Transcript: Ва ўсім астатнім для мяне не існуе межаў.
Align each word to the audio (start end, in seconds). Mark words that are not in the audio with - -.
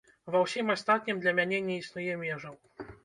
Ва 0.35 0.39
ўсім 0.45 0.71
астатнім 0.75 1.21
для 1.25 1.33
мяне 1.41 1.59
не 1.67 1.75
існуе 1.83 2.17
межаў. 2.25 2.57